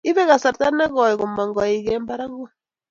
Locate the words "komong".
1.19-1.55